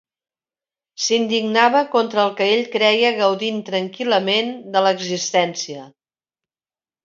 [1.03, 5.89] S'indignava contra el que ell creia gaudint tranquil·lament de l'existència.